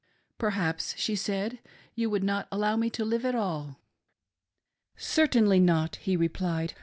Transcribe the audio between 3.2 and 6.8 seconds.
at all.?"" Certainly not," he replied.